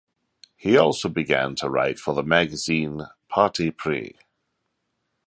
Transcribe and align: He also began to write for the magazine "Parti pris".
He 0.55 0.77
also 0.77 1.09
began 1.09 1.53
to 1.57 1.69
write 1.69 1.99
for 1.99 2.15
the 2.15 2.23
magazine 2.23 3.03
"Parti 3.29 3.69
pris". 3.69 4.13